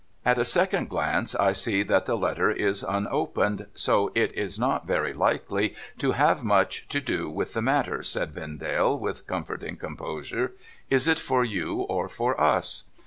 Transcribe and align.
'At 0.25 0.39
a 0.39 0.45
second 0.45 0.89
glance 0.89 1.35
I 1.35 1.51
see 1.51 1.83
that 1.83 2.07
the 2.07 2.17
letter 2.17 2.49
is 2.49 2.81
unopened, 2.81 3.67
so 3.75 4.11
it 4.15 4.33
is 4.33 4.57
not 4.57 4.87
very 4.87 5.13
likely 5.13 5.75
to 5.99 6.13
have 6.13 6.43
much 6.43 6.87
to 6.89 6.99
do 6.99 7.29
with 7.29 7.53
the 7.53 7.61
matter,' 7.61 8.01
said 8.01 8.31
Vendale, 8.33 8.97
with 8.99 9.27
comforting 9.27 9.75
composure.' 9.77 10.53
Is 10.89 11.07
it 11.07 11.19
for 11.19 11.43
you, 11.45 11.81
or 11.81 12.07
for 12.09 12.41
us 12.41 12.85